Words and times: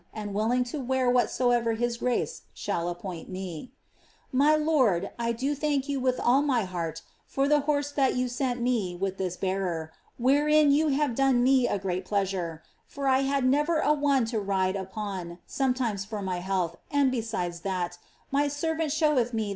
and 0.15 0.33
willing 0.33 0.63
to 0.63 0.79
wear 0.79 1.11
what50> 1.13 1.55
ever 1.55 1.73
his 1.73 1.97
grace 1.97 2.41
*hail 2.55 2.85
ni)i>oint 2.95 3.29
inc. 3.29 3.69
'* 4.01 4.31
My 4.31 4.55
lord, 4.55 5.11
I 5.19 5.31
do 5.31 5.53
thank 5.53 5.87
you 5.87 5.99
with 5.99 6.19
all 6.19 6.41
my 6.41 6.63
heart 6.63 7.03
for 7.27 7.47
the 7.47 7.59
horse 7.59 7.91
that 7.91 8.15
rou 8.15 8.27
sent 8.27 8.63
rce 8.63 8.99
with 8.99 9.19
this 9.19 9.37
bearer, 9.37 9.91
wherein 10.17 10.71
you 10.71 10.87
have 10.87 11.13
done 11.13 11.43
me 11.43 11.67
a 11.67 11.77
great 11.77 12.03
pleasure; 12.05 12.63
for 12.87 13.07
I 13.07 13.19
had 13.19 13.43
nfter 13.43 13.79
a 13.83 13.93
one 13.93 14.25
to 14.25 14.39
ride 14.39 14.75
upon 14.75 15.37
sometimes 15.45 16.03
for 16.03 16.23
my 16.23 16.39
health, 16.39 16.77
and 16.89 17.11
besides 17.11 17.59
that, 17.59 17.99
my 18.31 18.47
serwit 18.47 18.89
* 19.27 19.33
MS. 19.33 19.49